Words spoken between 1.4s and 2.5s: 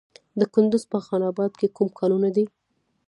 کې کوم کانونه دي؟